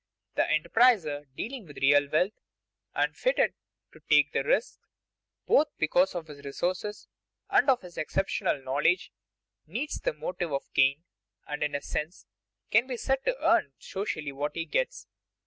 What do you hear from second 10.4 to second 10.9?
of